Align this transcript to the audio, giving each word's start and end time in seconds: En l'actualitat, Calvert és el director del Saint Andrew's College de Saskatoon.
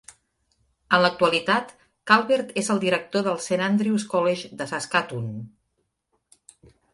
En 0.97 1.01
l'actualitat, 1.01 1.73
Calvert 2.11 2.49
és 2.61 2.71
el 2.75 2.81
director 2.85 3.27
del 3.27 3.37
Saint 3.49 3.63
Andrew's 3.67 4.07
College 4.15 4.51
de 4.63 4.69
Saskatoon. 4.73 5.29